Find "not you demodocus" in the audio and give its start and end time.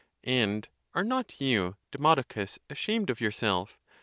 1.03-2.57